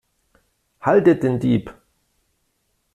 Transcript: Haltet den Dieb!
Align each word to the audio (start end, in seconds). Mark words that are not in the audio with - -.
Haltet 0.79 1.21
den 1.21 1.39
Dieb! 1.39 1.75